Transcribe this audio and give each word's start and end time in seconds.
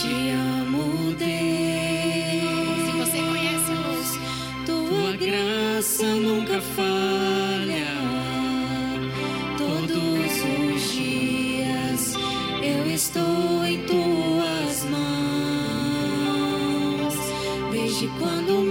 Te 0.00 0.30
amo, 0.30 1.12
Deus. 1.14 1.28
Se 2.86 2.92
você 2.98 3.18
conhece 3.18 3.72
hoje, 3.72 4.20
Tua 4.64 5.12
graça 5.16 6.06
nunca 6.14 6.60
falha. 6.60 7.90
Todos 9.58 10.44
os 10.70 10.92
dias 10.92 12.14
eu 12.62 12.86
estou 12.92 13.64
em 13.64 13.78
tuas 13.86 14.84
mãos. 14.84 15.08
Desde 17.72 18.06
quando 18.20 18.62